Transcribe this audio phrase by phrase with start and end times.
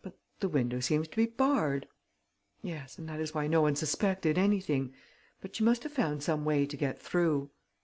[0.00, 1.88] "But the window seems to be barred."
[2.62, 4.94] "Yes; and that is why no one suspected anything.
[5.40, 7.50] But she must have found some way to get through."